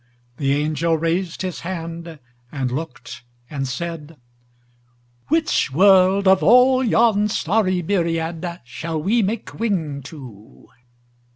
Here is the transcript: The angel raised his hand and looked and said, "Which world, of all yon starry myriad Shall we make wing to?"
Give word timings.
The 0.37 0.53
angel 0.55 0.97
raised 0.97 1.43
his 1.43 1.59
hand 1.59 2.17
and 2.51 2.71
looked 2.71 3.21
and 3.51 3.67
said, 3.67 4.17
"Which 5.27 5.69
world, 5.71 6.27
of 6.27 6.41
all 6.41 6.83
yon 6.83 7.27
starry 7.27 7.83
myriad 7.83 8.61
Shall 8.63 8.99
we 8.99 9.21
make 9.21 9.59
wing 9.59 10.01
to?" 10.05 10.69